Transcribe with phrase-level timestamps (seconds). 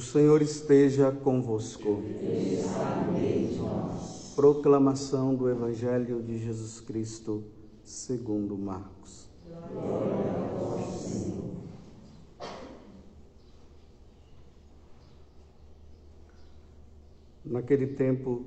[0.00, 2.02] Senhor esteja convosco.
[4.34, 7.44] Proclamação do Evangelho de Jesus Cristo,
[7.84, 9.28] segundo Marcos.
[17.44, 18.44] Naquele tempo,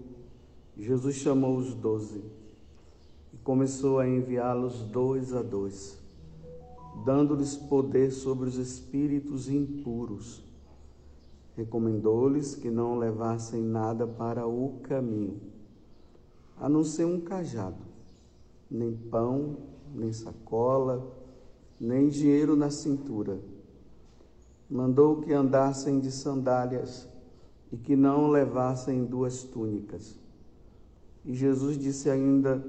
[0.78, 2.24] Jesus chamou os doze
[3.34, 6.00] e começou a enviá-los dois a dois,
[7.06, 10.53] dando-lhes poder sobre os espíritos impuros.
[11.56, 15.40] Recomendou-lhes que não levassem nada para o caminho,
[16.58, 17.84] a não ser um cajado,
[18.70, 19.58] nem pão,
[19.94, 21.16] nem sacola,
[21.80, 23.40] nem dinheiro na cintura.
[24.70, 27.08] Mandou que andassem de sandálias
[27.72, 30.18] e que não levassem duas túnicas.
[31.26, 32.66] E Jesus disse ainda: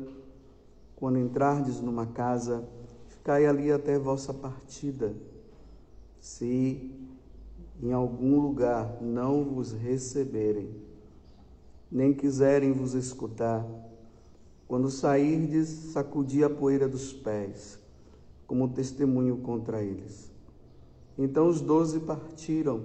[0.96, 2.68] Quando entrardes numa casa,
[3.08, 5.14] ficai ali até vossa partida.
[6.20, 6.90] Se
[7.84, 10.70] em algum lugar não vos receberem,
[11.92, 13.62] nem quiserem vos escutar,
[14.66, 17.78] quando sairdes, sacudi a poeira dos pés,
[18.46, 20.32] como testemunho contra eles.
[21.18, 22.84] Então os doze partiram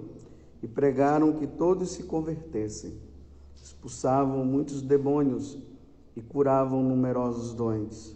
[0.62, 3.00] e pregaram que todos se convertessem.
[3.56, 5.56] Expulsavam muitos demônios
[6.14, 8.14] e curavam numerosos doentes,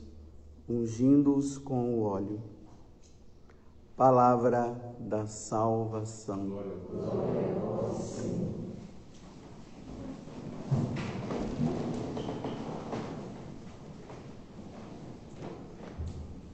[0.69, 2.42] ungindo-os com o óleo.
[3.97, 6.48] Palavra da salvação.
[6.48, 6.73] Glória
[7.87, 8.55] a Senhor.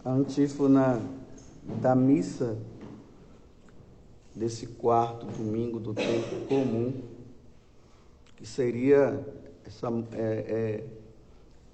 [0.04, 1.00] A antífona
[1.80, 2.58] da missa
[4.36, 6.92] desse quarto domingo do tempo comum,
[8.36, 9.26] que seria
[9.64, 10.84] essa, é,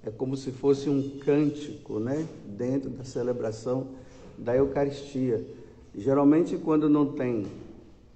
[0.03, 3.87] é, é como se fosse um cântico, né, dentro da celebração
[4.37, 5.56] da Eucaristia.
[5.97, 7.47] Geralmente, quando não tem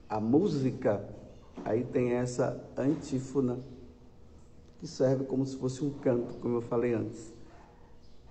[0.08, 1.04] a música,
[1.66, 3.58] aí tem essa antífona,
[4.80, 7.34] que serve como se fosse um canto, como eu falei antes.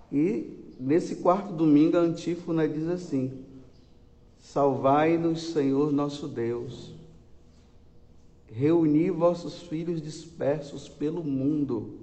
[0.09, 3.43] E nesse quarto domingo, a antífona diz assim:
[4.39, 6.93] Salvai-nos, Senhor nosso Deus.
[8.47, 11.99] Reuni vossos filhos dispersos pelo mundo,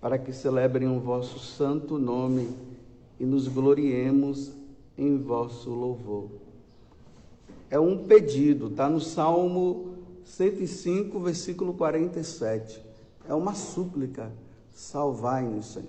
[0.00, 2.48] para que celebrem o vosso santo nome
[3.20, 4.52] e nos gloriemos
[4.96, 6.30] em vosso louvor.
[7.70, 12.82] É um pedido, está no Salmo 105, versículo 47.
[13.28, 14.32] É uma súplica.
[14.70, 15.88] Salvai-nos, Senhor.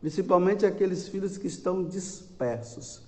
[0.00, 3.02] Principalmente aqueles filhos que estão dispersos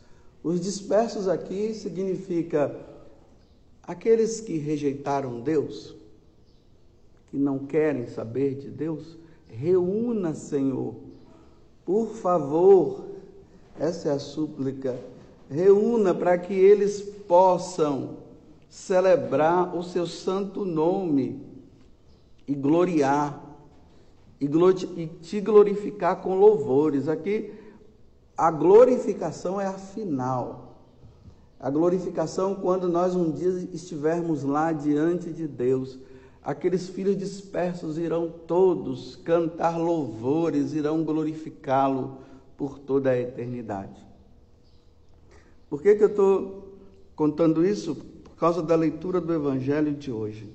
[0.44, 2.78] os dispersos aqui significa
[3.82, 5.96] aqueles que rejeitaram Deus,
[7.30, 9.16] que não querem saber de Deus,
[9.48, 10.96] reúna, Senhor,
[11.82, 13.06] por favor,
[13.78, 14.98] essa é a súplica,
[15.50, 18.18] reúna para que eles possam
[18.68, 21.40] celebrar o seu santo nome
[22.46, 23.40] e gloriar,
[24.40, 27.08] e, te glorificar com louvores.
[27.08, 27.52] Aqui
[28.36, 30.76] a glorificação é a final.
[31.58, 35.98] A glorificação, quando nós um dia estivermos lá diante de Deus,
[36.42, 42.18] aqueles filhos dispersos irão todos cantar louvores, irão glorificá-lo
[42.56, 44.04] por toda a eternidade.
[45.68, 46.78] Por que, que eu estou
[47.16, 47.96] contando isso?
[47.96, 50.48] Por causa da leitura do Evangelho de hoje.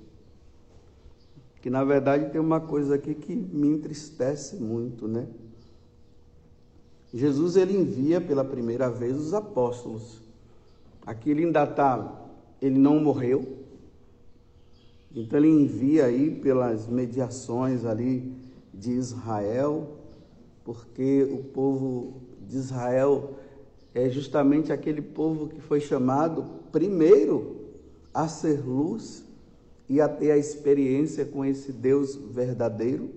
[1.62, 5.28] Que na verdade tem uma coisa aqui que me entristece muito, né?
[7.14, 10.22] Jesus ele envia pela primeira vez os apóstolos.
[11.06, 12.28] Aqui ele ainda está,
[12.62, 13.58] ele não morreu.
[15.14, 18.32] Então ele envia aí pelas mediações ali
[18.74, 19.99] de Israel,
[20.70, 23.32] porque o povo de Israel
[23.92, 27.56] é justamente aquele povo que foi chamado primeiro
[28.14, 29.26] a ser luz
[29.90, 33.10] e a ter a experiência com esse Deus verdadeiro.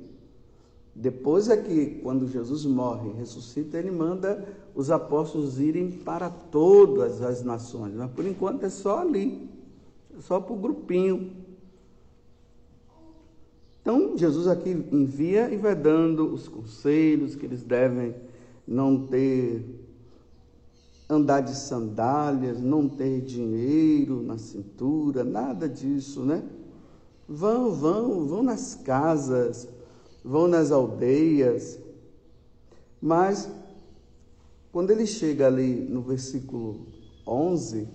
[0.95, 7.21] Depois é que, quando Jesus morre e ressuscita, ele manda os apóstolos irem para todas
[7.21, 7.93] as nações.
[7.93, 9.47] Mas por enquanto é só ali,
[10.17, 11.33] é só para o grupinho.
[13.83, 18.15] Então, Jesus aqui envia e vai dando os conselhos que eles devem
[18.67, 19.65] não ter,
[21.11, 26.43] andar de sandálias, não ter dinheiro na cintura, nada disso, né?
[27.29, 29.69] Vão, vão, vão nas casas
[30.25, 31.79] vão nas aldeias,
[33.01, 33.51] mas
[34.71, 36.87] quando ele chega ali no versículo
[37.27, 37.89] 11,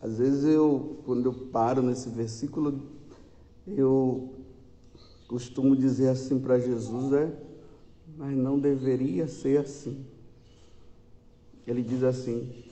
[0.00, 2.82] às vezes eu, quando eu paro nesse versículo,
[3.66, 4.34] eu
[5.28, 7.32] costumo dizer assim para Jesus, é,
[8.16, 10.04] mas não deveria ser assim.
[11.66, 12.64] Ele diz assim: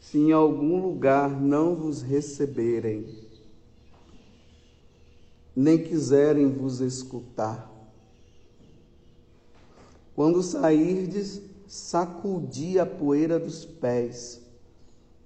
[0.00, 3.06] se em algum lugar não vos receberem,
[5.54, 7.68] nem quiserem vos escutar.
[10.14, 14.40] Quando sairdes, sacudi a poeira dos pés,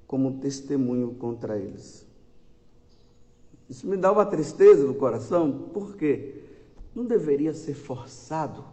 [0.07, 2.07] como testemunho contra eles.
[3.69, 6.42] Isso me dá uma tristeza no coração, porque
[6.95, 8.65] não deveria ser forçado.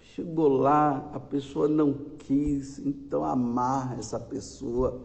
[0.00, 5.00] Chegou lá, a pessoa não quis, então amarra essa pessoa.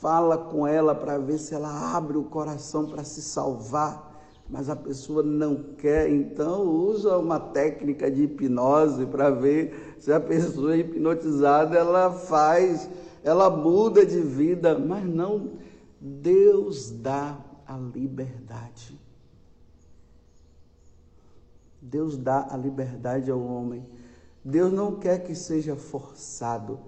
[0.00, 4.14] Fala com ela para ver se ela abre o coração para se salvar,
[4.48, 10.20] mas a pessoa não quer, então usa uma técnica de hipnose para ver se a
[10.20, 12.88] pessoa hipnotizada ela faz,
[13.24, 15.52] ela muda de vida, mas não
[16.00, 19.05] Deus dá a liberdade.
[21.88, 23.86] Deus dá a liberdade ao homem.
[24.44, 26.80] Deus não quer que seja forçado.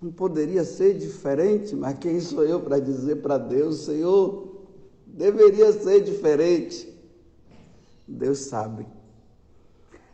[0.00, 4.66] Não poderia ser diferente, mas quem sou eu para dizer para Deus, Senhor,
[5.06, 6.92] deveria ser diferente.
[8.06, 8.86] Deus sabe.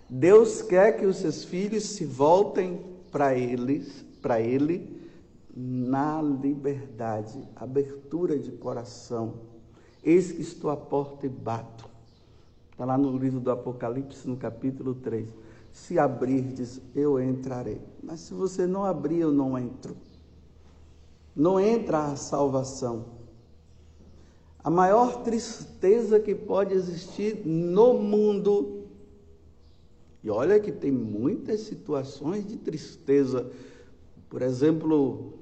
[0.09, 2.81] Deus quer que os seus filhos se voltem
[3.11, 5.03] para eles, para ele,
[5.55, 9.41] na liberdade, abertura de coração.
[10.05, 11.88] Eis que estou à porta e bato.
[12.79, 15.27] Está lá no livro do Apocalipse, no capítulo 3.
[15.73, 17.81] Se abrirdes, eu entrarei.
[18.01, 19.97] Mas se você não abrir, eu não entro.
[21.35, 23.07] Não entra a salvação.
[24.63, 28.85] A maior tristeza que pode existir no mundo.
[30.23, 33.51] E olha que tem muitas situações de tristeza.
[34.31, 35.33] Por exemplo,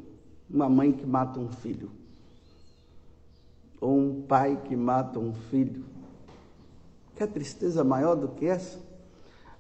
[0.49, 1.91] uma mãe que mata um filho.
[3.79, 5.85] Ou um pai que mata um filho
[7.17, 8.79] Quer tristeza maior do que essa?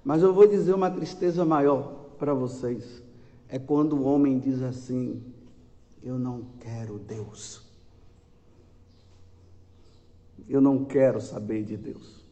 [0.04, 3.02] Mas eu vou dizer uma tristeza maior para vocês.
[3.48, 5.22] É quando o homem diz assim:
[6.02, 7.62] Eu não quero Deus.
[10.46, 12.24] Eu não quero saber de Deus.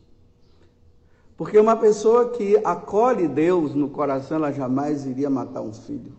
[1.39, 6.13] Porque uma pessoa que acolhe Deus no coração, ela jamais iria matar um filho.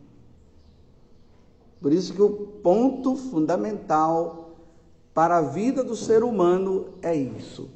[1.79, 4.55] Por isso que o ponto fundamental
[5.13, 7.69] para a vida do ser humano é isso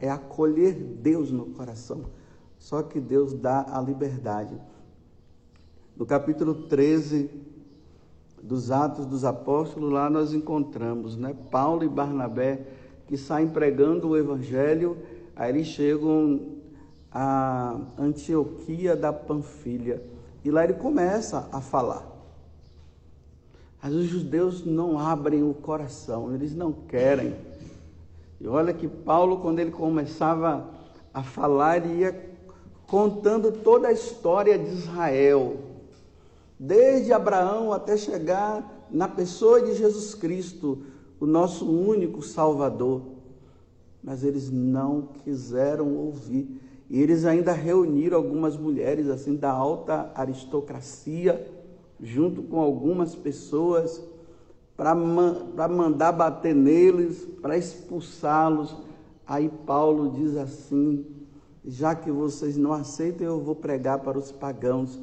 [0.00, 2.04] é acolher Deus no coração.
[2.58, 4.54] Só que Deus dá a liberdade.
[5.96, 7.30] No capítulo 13
[8.42, 12.66] dos Atos dos Apóstolos, lá nós encontramos né, Paulo e Barnabé
[13.06, 14.98] que saem pregando o Evangelho,
[15.34, 16.58] aí eles chegam
[17.10, 20.02] a Antioquia da Panfilha
[20.44, 22.06] e lá ele começa a falar.
[23.82, 27.34] Mas os judeus não abrem o coração, eles não querem
[28.40, 30.70] e olha que Paulo, quando ele começava
[31.12, 32.28] a falar, ia
[32.86, 35.56] contando toda a história de Israel,
[36.58, 40.84] desde Abraão até chegar na pessoa de Jesus Cristo,
[41.20, 43.02] o nosso único Salvador.
[44.02, 46.62] Mas eles não quiseram ouvir.
[46.88, 51.46] E eles ainda reuniram algumas mulheres assim da alta aristocracia,
[52.00, 54.02] junto com algumas pessoas
[54.78, 58.76] para mandar bater neles, para expulsá-los.
[59.26, 61.04] Aí Paulo diz assim:
[61.66, 64.96] já que vocês não aceitam, eu vou pregar para os pagãos.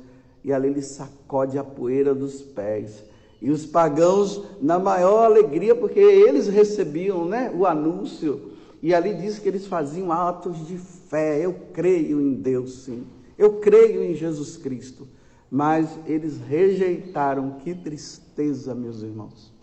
[0.45, 3.03] E ali ele sacode a poeira dos pés.
[3.41, 9.39] E os pagãos, na maior alegria, porque eles recebiam né, o anúncio, e ali diz
[9.39, 11.43] que eles faziam atos de fé.
[11.43, 13.05] Eu creio em Deus, sim.
[13.37, 15.05] Eu creio em Jesus Cristo.
[15.51, 17.57] Mas eles rejeitaram.
[17.63, 19.54] Que tristeza, meus irmãos.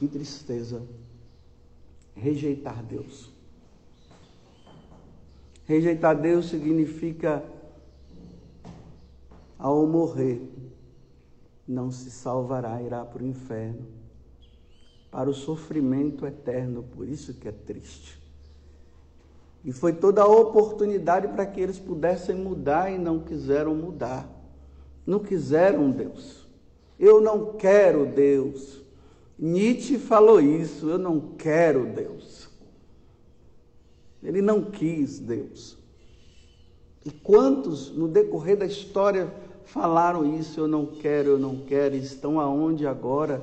[0.00, 0.82] Que tristeza
[2.14, 3.30] rejeitar Deus.
[5.66, 7.44] Rejeitar Deus significa,
[9.58, 10.40] ao morrer,
[11.68, 13.86] não se salvará, irá para o inferno,
[15.10, 18.18] para o sofrimento eterno, por isso que é triste.
[19.62, 24.26] E foi toda a oportunidade para que eles pudessem mudar e não quiseram mudar.
[25.06, 26.48] Não quiseram Deus.
[26.98, 28.79] Eu não quero Deus.
[29.40, 32.50] Nietzsche falou isso: eu não quero Deus.
[34.22, 35.78] Ele não quis Deus.
[37.06, 39.32] E quantos no decorrer da história
[39.64, 40.60] falaram isso?
[40.60, 41.96] Eu não quero, eu não quero.
[41.96, 43.42] Estão aonde agora?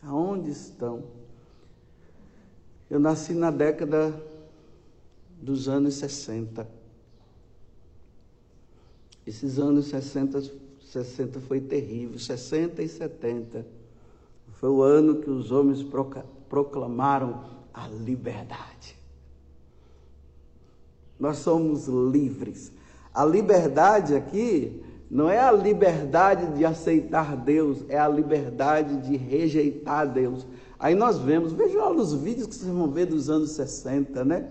[0.00, 1.02] Aonde estão?
[2.88, 4.14] Eu nasci na década
[5.42, 6.66] dos anos 60.
[9.26, 10.42] Esses anos 60,
[10.80, 13.79] 60 foi terrível, 60 e 70
[14.60, 15.82] foi o ano que os homens
[16.50, 18.94] proclamaram a liberdade.
[21.18, 22.70] Nós somos livres.
[23.14, 30.06] A liberdade aqui Não é a liberdade de aceitar Deus, é a liberdade de rejeitar
[30.06, 30.46] Deus.
[30.78, 34.48] Aí nós vemos, veja lá nos vídeos que vocês vão ver dos anos 60, né?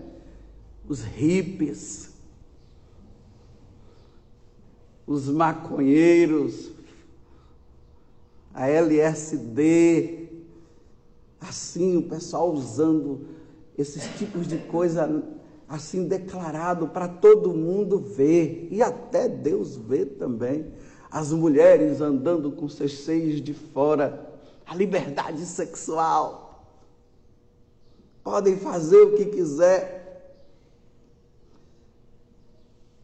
[0.86, 2.10] Os hippies,
[5.06, 6.72] os maconheiros,
[8.52, 10.28] a LSD,
[11.40, 13.26] assim, o pessoal usando
[13.78, 15.22] esses tipos de coisa
[15.68, 20.66] assim declarado para todo mundo ver e até Deus ver também.
[21.10, 24.28] As mulheres andando com seus seios de fora,
[24.66, 26.64] a liberdade sexual.
[28.22, 29.99] Podem fazer o que quiser,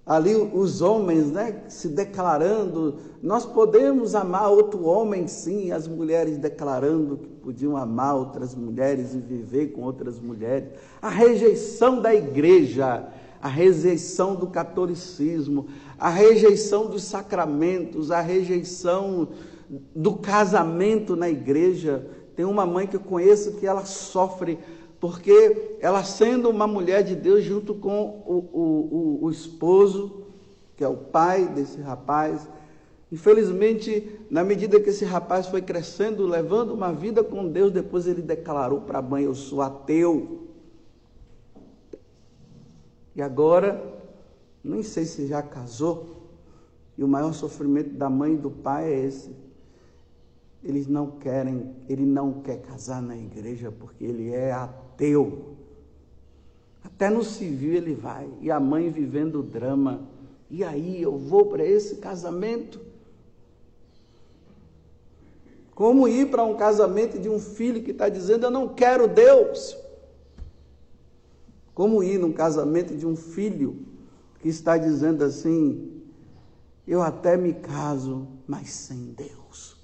[0.06, 7.16] ali os homens, né, se declarando, nós podemos amar outro homem, sim, as mulheres declarando
[7.16, 10.68] que podiam amar outras mulheres e viver com outras mulheres.
[11.02, 13.08] A rejeição da igreja,
[13.42, 15.66] a rejeição do catolicismo,
[15.98, 19.28] a rejeição dos sacramentos, a rejeição
[19.92, 22.06] do casamento na igreja.
[22.36, 24.58] Tem uma mãe que eu conheço que ela sofre
[25.00, 30.26] porque ela sendo uma mulher de Deus junto com o, o, o, o esposo,
[30.76, 32.48] que é o pai desse rapaz,
[33.10, 38.20] Infelizmente, na medida que esse rapaz foi crescendo, levando uma vida com Deus, depois ele
[38.20, 40.48] declarou para a mãe: Eu sou ateu.
[43.14, 43.80] E agora,
[44.62, 46.28] nem sei se já casou,
[46.98, 49.30] e o maior sofrimento da mãe e do pai é esse.
[50.62, 55.56] Eles não querem, ele não quer casar na igreja porque ele é ateu ateu.
[56.82, 58.28] Até no civil ele vai.
[58.40, 60.08] E a mãe vivendo o drama.
[60.50, 62.80] E aí eu vou para esse casamento?
[65.74, 69.76] Como ir para um casamento de um filho que está dizendo eu não quero Deus?
[71.74, 73.84] Como ir num casamento de um filho
[74.40, 76.00] que está dizendo assim,
[76.88, 79.76] eu até me caso, mas sem Deus.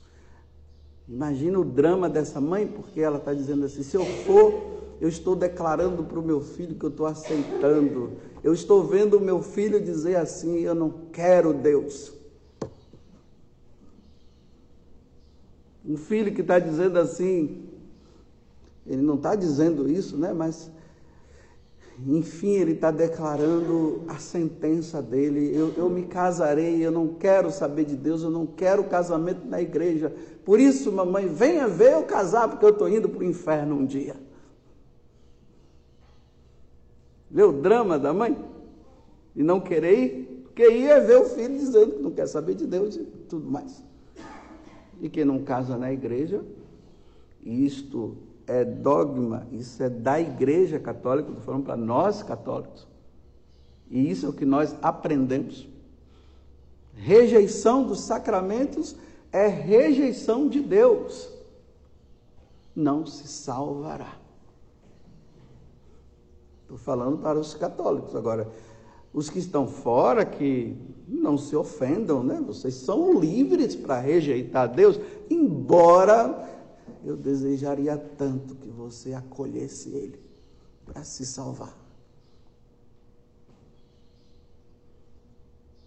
[1.07, 4.73] Imagina o drama dessa mãe, porque ela está dizendo assim: se eu for
[5.03, 8.13] eu estou declarando para o meu filho que eu estou aceitando.
[8.41, 12.13] Eu estou vendo o meu filho dizer assim: Eu não quero Deus.
[15.85, 17.65] Um filho que está dizendo assim,
[18.87, 20.33] ele não está dizendo isso, né?
[20.33, 20.71] Mas,
[22.07, 27.87] enfim, ele está declarando a sentença dele: eu, eu me casarei, eu não quero saber
[27.87, 30.15] de Deus, eu não quero casamento na igreja.
[30.45, 33.85] Por isso, mamãe, venha ver eu casar, porque eu estou indo para o inferno um
[33.85, 34.15] dia.
[37.33, 38.37] Ver o drama da mãe
[39.35, 42.67] e não querer ir, porque ia ver o filho dizendo que não quer saber de
[42.67, 43.83] Deus e tudo mais.
[45.01, 46.45] E que não casa na igreja,
[47.43, 52.87] isto é dogma, isso é da igreja católica, estou falando para nós católicos.
[53.91, 55.67] E isso é o que nós aprendemos.
[56.95, 58.95] Rejeição dos sacramentos
[59.33, 61.31] é rejeição de Deus.
[62.77, 64.22] Não se salvará.
[66.73, 68.17] Estou falando para os católicos.
[68.17, 68.51] Agora,
[69.13, 70.75] os que estão fora, que
[71.07, 72.43] não se ofendam, né?
[72.47, 74.99] Vocês são livres para rejeitar Deus,
[75.29, 76.49] embora
[77.05, 80.19] eu desejaria tanto que você acolhesse Ele
[80.87, 81.77] para se salvar.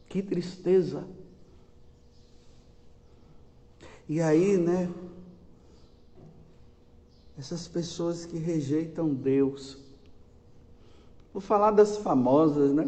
[0.07, 1.03] Que tristeza.
[4.07, 4.87] E aí, né?
[7.35, 9.83] Essas pessoas que rejeitam Deus,
[11.35, 12.87] Vou falar das famosas, né?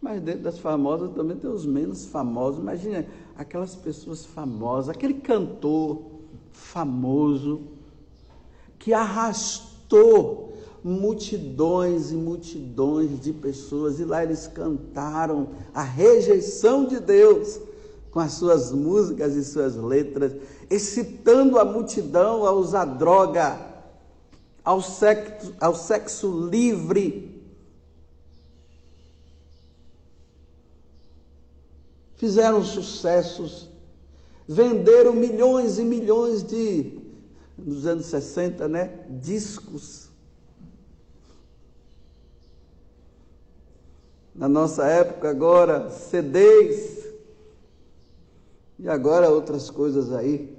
[0.00, 2.60] Mas dentro das famosas também tem os menos famosos.
[2.60, 3.04] Imagina
[3.36, 6.00] aquelas pessoas famosas, aquele cantor
[6.52, 7.62] famoso
[8.78, 17.58] que arrastou multidões e multidões de pessoas e lá eles cantaram a rejeição de Deus
[18.12, 20.36] com as suas músicas e suas letras,
[20.70, 23.58] excitando a multidão a usar droga,
[24.64, 27.35] ao sexo, ao sexo livre
[32.16, 33.70] fizeram sucessos,
[34.48, 36.98] venderam milhões e milhões de,
[37.56, 40.08] nos anos 60, né, discos.
[44.34, 47.06] Na nossa época agora, CDs,
[48.78, 50.54] e agora outras coisas aí.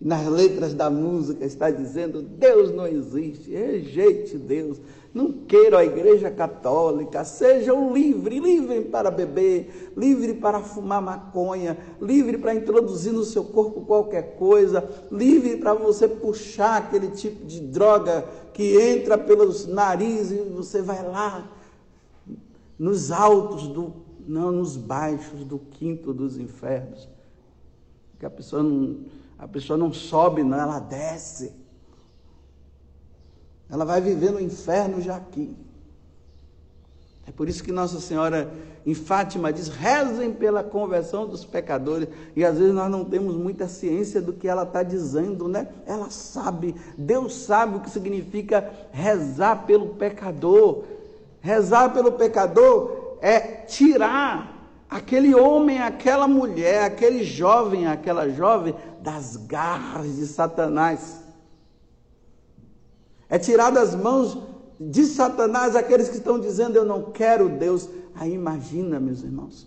[0.00, 4.80] Nas letras da música está dizendo: Deus não existe, rejeite Deus.
[5.14, 12.36] Não queiram a igreja católica, sejam livres, livre para beber, livre para fumar maconha, livre
[12.36, 18.28] para introduzir no seu corpo qualquer coisa, livre para você puxar aquele tipo de droga
[18.52, 21.50] que entra pelos narizes e você vai lá
[22.78, 23.94] nos altos do,
[24.26, 27.08] não nos baixos do quinto dos infernos.
[28.18, 28.98] Que a pessoa não,
[29.38, 31.52] a pessoa não sobe, não, ela desce.
[33.68, 35.56] Ela vai viver no inferno já aqui.
[37.26, 38.52] É por isso que Nossa Senhora
[38.86, 42.08] em Fátima diz: rezem pela conversão dos pecadores.
[42.36, 45.68] E às vezes nós não temos muita ciência do que ela está dizendo, né?
[45.84, 50.84] Ela sabe, Deus sabe o que significa rezar pelo pecador.
[51.40, 54.55] Rezar pelo pecador é tirar
[54.88, 61.22] aquele homem, aquela mulher, aquele jovem, aquela jovem das garras de Satanás.
[63.28, 64.38] É tirar das mãos
[64.78, 67.88] de Satanás aqueles que estão dizendo eu não quero Deus.
[68.14, 69.66] Aí imagina, meus irmãos,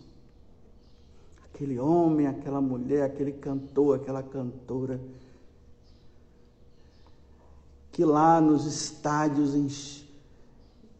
[1.53, 4.99] aquele homem, aquela mulher, aquele cantor, aquela cantora,
[7.91, 10.05] que lá nos estádios,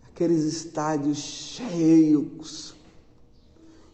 [0.08, 2.76] aqueles estádios cheios,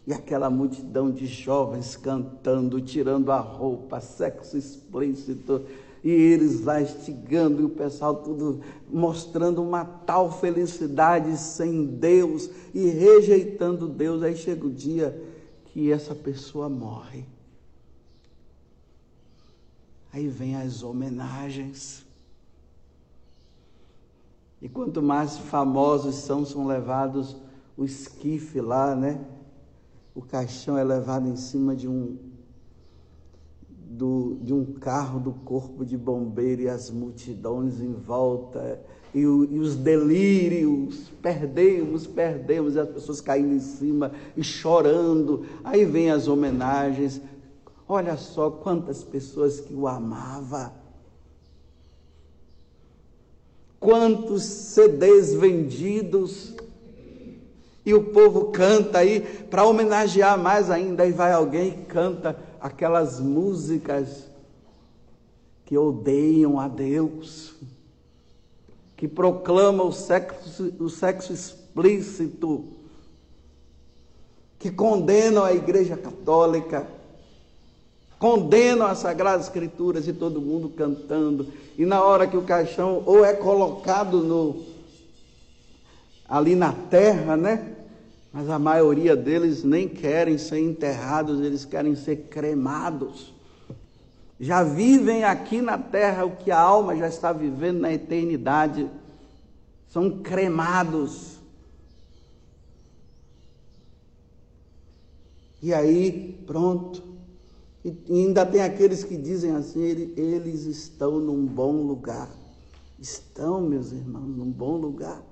[0.06, 5.66] e aquela multidão de jovens cantando, tirando a roupa, sexo explícito,
[6.04, 12.86] e eles lá estigando, e o pessoal tudo mostrando uma tal felicidade sem Deus e
[12.86, 14.22] rejeitando Deus.
[14.22, 15.20] Aí chega o dia
[15.64, 17.24] que essa pessoa morre.
[20.12, 22.06] Aí vem as homenagens.
[24.62, 27.36] E quanto mais famosos são, são levados
[27.76, 29.20] o esquife lá, né?
[30.16, 32.16] O caixão é levado em cima de um
[33.68, 38.80] do, de um carro do corpo de bombeiro e as multidões em volta,
[39.14, 45.44] e, o, e os delírios, perdemos, perdemos, e as pessoas caindo em cima e chorando.
[45.62, 47.20] Aí vem as homenagens.
[47.86, 50.72] Olha só quantas pessoas que o amavam.
[53.78, 56.55] Quantos CDs vendidos.
[57.86, 61.04] E o povo canta aí para homenagear mais ainda.
[61.04, 64.26] Aí vai alguém e canta aquelas músicas
[65.64, 67.54] que odeiam a Deus,
[68.96, 72.64] que proclamam o sexo, o sexo explícito,
[74.58, 76.88] que condenam a Igreja Católica,
[78.18, 81.52] condenam as Sagradas Escrituras e todo mundo cantando.
[81.78, 84.74] E na hora que o caixão ou é colocado no
[86.28, 87.75] ali na terra, né?
[88.36, 93.32] Mas a maioria deles nem querem ser enterrados, eles querem ser cremados.
[94.38, 98.90] Já vivem aqui na terra o que a alma já está vivendo na eternidade.
[99.88, 101.38] São cremados.
[105.62, 107.02] E aí, pronto.
[107.82, 112.28] E ainda tem aqueles que dizem assim: eles estão num bom lugar.
[112.98, 115.22] Estão, meus irmãos, num bom lugar.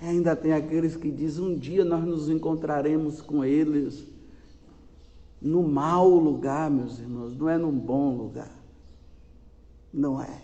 [0.00, 4.04] Ainda tem aqueles que dizem: um dia nós nos encontraremos com eles
[5.40, 8.50] no mau lugar, meus irmãos, não é num bom lugar.
[9.92, 10.42] Não é.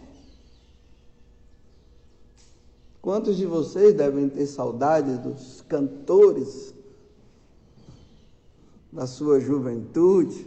[3.02, 6.74] Quantos de vocês devem ter saudade dos cantores
[8.90, 10.46] da sua juventude,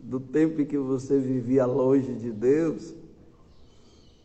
[0.00, 2.92] do tempo em que você vivia longe de Deus?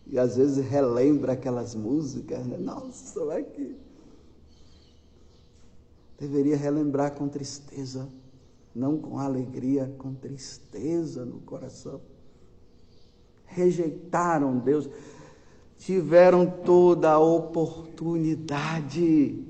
[0.09, 2.57] E às vezes relembra aquelas músicas, né?
[2.57, 3.75] Nossa, vai que.
[6.17, 8.07] Deveria relembrar com tristeza,
[8.73, 12.01] não com alegria, com tristeza no coração.
[13.45, 14.89] Rejeitaram Deus,
[15.77, 19.45] tiveram toda a oportunidade,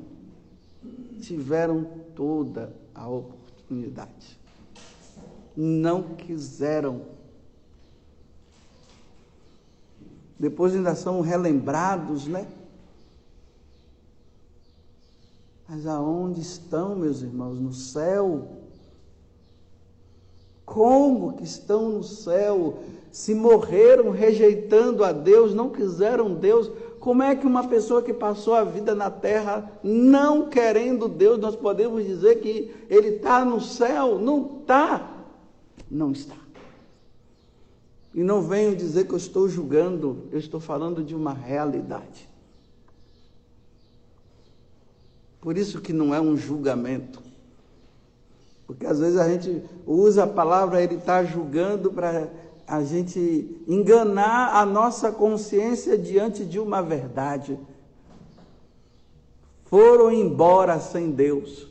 [1.22, 4.38] tiveram toda a oportunidade.
[5.56, 7.17] Não quiseram
[10.40, 12.48] depois ainda são relembrados, né?
[15.68, 17.60] Mas aonde estão, meus irmãos?
[17.60, 18.48] No céu.
[20.66, 22.80] Como que estão no céu?
[23.12, 26.70] Se morreram rejeitando a Deus, não quiseram Deus,
[27.00, 31.56] como é que uma pessoa que passou a vida na terra não querendo Deus, nós
[31.56, 34.20] podemos dizer que ele está no céu?
[34.20, 35.10] Não está.
[35.90, 36.36] Não está.
[38.18, 42.28] E não venho dizer que eu estou julgando, eu estou falando de uma realidade.
[45.40, 47.22] Por isso que não é um julgamento.
[48.66, 52.28] Porque às vezes a gente usa a palavra ele está julgando para
[52.66, 57.56] a gente enganar a nossa consciência diante de uma verdade.
[59.66, 61.68] Foram embora sem Deus.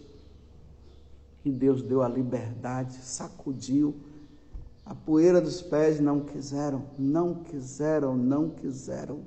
[1.45, 3.97] E Deus deu a liberdade, sacudiu
[4.87, 9.21] a poeira dos pés não quiseram, não quiseram, não quiseram.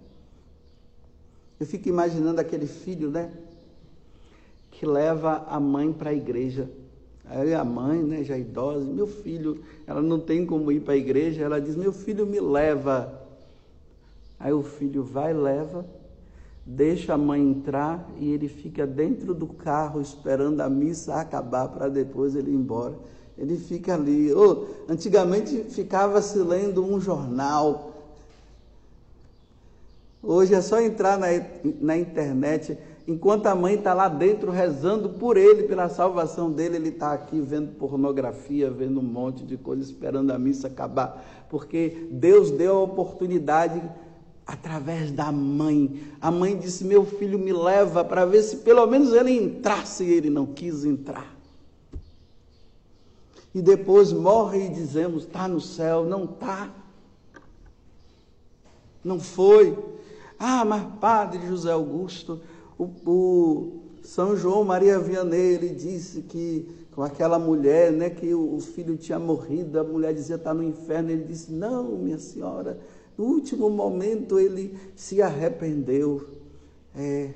[1.59, 3.31] Eu fico imaginando aquele filho, né?
[4.79, 6.69] que leva a mãe para a igreja.
[7.25, 10.97] Aí a mãe, né, já idosa, meu filho, ela não tem como ir para a
[10.97, 13.27] igreja, ela diz: Meu filho me leva.
[14.39, 15.85] Aí o filho vai, leva,
[16.65, 21.89] deixa a mãe entrar e ele fica dentro do carro esperando a missa acabar para
[21.89, 22.95] depois ele ir embora.
[23.39, 24.33] Ele fica ali.
[24.33, 27.93] Oh, antigamente ficava se lendo um jornal.
[30.21, 31.27] Hoje é só entrar na,
[31.79, 32.77] na internet.
[33.07, 37.39] Enquanto a mãe está lá dentro rezando por ele, pela salvação dele, ele está aqui
[37.39, 41.47] vendo pornografia, vendo um monte de coisa, esperando a missa acabar.
[41.49, 43.81] Porque Deus deu a oportunidade
[44.45, 46.03] através da mãe.
[46.19, 50.03] A mãe disse: Meu filho me leva para ver se pelo menos ele entrasse.
[50.03, 51.38] E ele não quis entrar.
[53.59, 56.05] E depois morre e dizemos: Está no céu.
[56.05, 56.73] Não está.
[59.03, 59.77] Não foi.
[60.39, 62.39] Ah, mas Padre José Augusto,
[62.77, 68.55] o, o São João Maria Vianney, ele disse que com aquela mulher, né, que o,
[68.55, 72.79] o filho tinha morrido, a mulher dizia está no inferno, ele disse: Não, minha senhora,
[73.17, 76.29] no último momento ele se arrependeu.
[76.95, 77.33] É,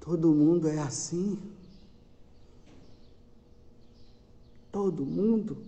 [0.00, 1.38] todo mundo é assim.
[4.74, 5.58] Todo mundo.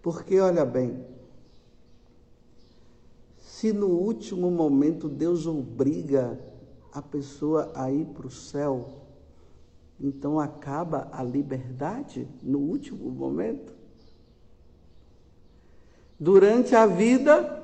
[0.00, 1.04] Porque, olha bem,
[3.36, 6.38] se no último momento Deus obriga
[6.92, 9.08] a pessoa a ir para o céu,
[9.98, 13.74] então acaba a liberdade no último momento?
[16.16, 17.61] Durante a vida,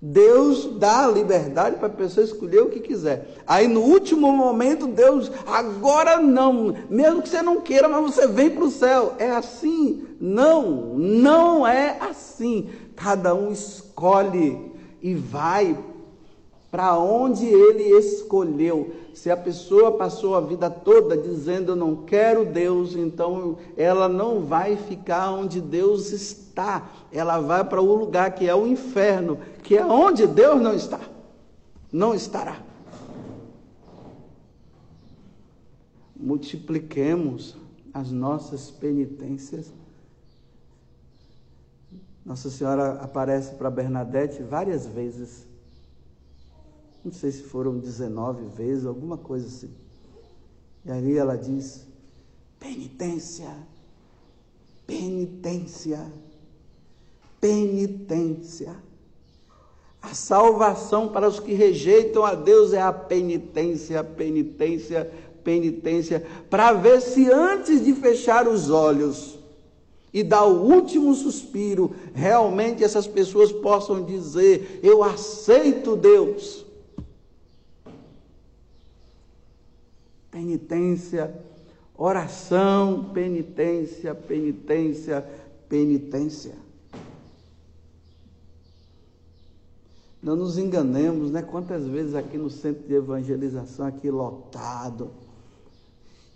[0.00, 3.34] Deus dá liberdade para a pessoa escolher o que quiser.
[3.44, 8.50] Aí no último momento, Deus, agora não, mesmo que você não queira, mas você vem
[8.50, 9.14] para o céu.
[9.18, 10.06] É assim?
[10.20, 12.68] Não, não é assim.
[12.94, 14.70] Cada um escolhe
[15.02, 15.76] e vai
[16.70, 18.92] para onde ele escolheu.
[19.18, 24.44] Se a pessoa passou a vida toda dizendo eu não quero Deus, então ela não
[24.44, 26.88] vai ficar onde Deus está.
[27.10, 31.00] Ela vai para o lugar que é o inferno, que é onde Deus não está.
[31.90, 32.62] Não estará.
[36.14, 37.56] Multipliquemos
[37.92, 39.72] as nossas penitências.
[42.24, 45.47] Nossa Senhora aparece para Bernadette várias vezes
[47.04, 49.70] não sei se foram 19 vezes, alguma coisa assim.
[50.84, 51.86] E ali ela diz:
[52.58, 53.54] penitência,
[54.86, 56.12] penitência,
[57.40, 58.76] penitência.
[60.00, 65.10] A salvação para os que rejeitam a Deus é a penitência, penitência,
[65.42, 69.38] penitência, para ver se antes de fechar os olhos
[70.12, 76.67] e dar o último suspiro, realmente essas pessoas possam dizer: Eu aceito Deus.
[80.38, 81.34] Penitência,
[81.96, 85.28] oração, penitência, penitência,
[85.68, 86.54] penitência.
[90.22, 91.42] Não nos enganemos, né?
[91.42, 95.10] Quantas vezes aqui no centro de evangelização, aqui lotado,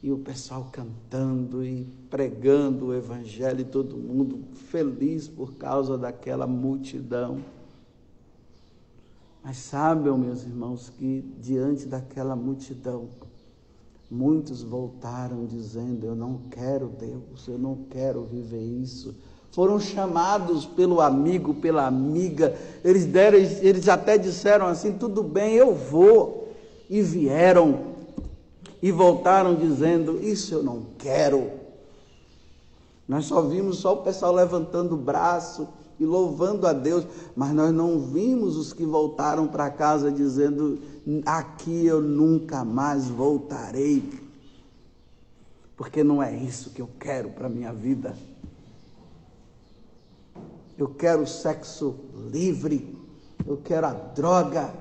[0.02, 6.46] e o pessoal cantando e pregando o evangelho, e todo mundo feliz por causa daquela
[6.46, 7.40] multidão.
[9.44, 13.08] Mas sabem, meus irmãos, que diante daquela multidão,
[14.14, 19.16] Muitos voltaram dizendo: Eu não quero Deus, eu não quero viver isso.
[19.52, 25.74] Foram chamados pelo amigo, pela amiga, eles, deram, eles até disseram assim: Tudo bem, eu
[25.74, 26.52] vou.
[26.90, 27.94] E vieram
[28.82, 31.50] e voltaram dizendo: Isso eu não quero.
[33.08, 35.66] Nós só vimos só o pessoal levantando o braço
[36.02, 40.78] e louvando a Deus, mas nós não vimos os que voltaram para casa dizendo:
[41.24, 44.02] aqui eu nunca mais voltarei,
[45.76, 48.16] porque não é isso que eu quero para a minha vida.
[50.76, 51.94] Eu quero sexo
[52.30, 52.98] livre,
[53.46, 54.74] eu quero a droga,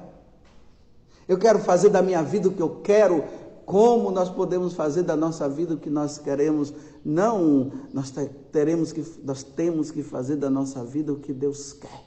[1.28, 3.24] eu quero fazer da minha vida o que eu quero,
[3.66, 6.74] como nós podemos fazer da nossa vida o que nós queremos?
[7.04, 8.14] Não, nós
[8.52, 12.06] teremos que nós temos que fazer da nossa vida o que Deus quer.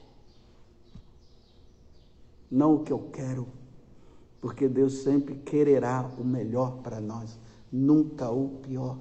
[2.49, 3.47] Não o que eu quero,
[4.39, 7.37] porque Deus sempre quererá o melhor para nós,
[7.71, 8.97] nunca o pior.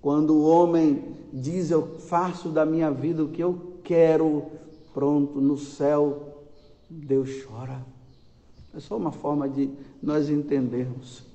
[0.00, 4.44] Quando o homem diz eu faço da minha vida o que eu quero,
[4.94, 6.44] pronto, no céu,
[6.88, 7.84] Deus chora.
[8.74, 9.70] É só uma forma de
[10.02, 11.27] nós entendermos.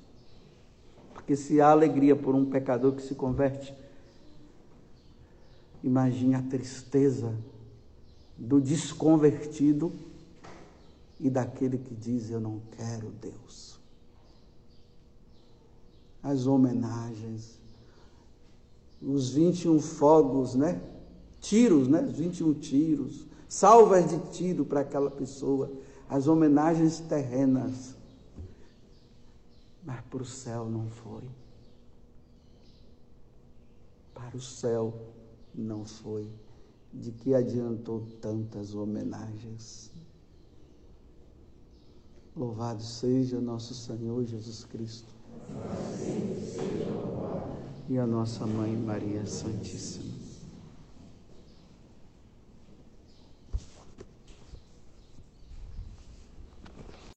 [1.24, 3.74] Porque se há alegria por um pecador que se converte,
[5.82, 7.34] imagine a tristeza
[8.36, 9.90] do desconvertido
[11.18, 13.78] e daquele que diz eu não quero Deus.
[16.22, 17.58] As homenagens,
[19.00, 20.78] os 21 fogos, né?
[21.40, 22.02] Tiros, né?
[22.02, 25.72] Os 21 tiros, salvas de tiro para aquela pessoa,
[26.06, 27.94] as homenagens terrenas.
[29.84, 31.28] Mas para o céu não foi.
[34.14, 34.94] Para o céu
[35.54, 36.28] não foi.
[36.92, 39.90] De que adiantou tantas homenagens?
[42.36, 45.12] Louvado seja nosso Senhor Jesus Cristo.
[47.88, 50.13] E a nossa mãe Maria Santíssima.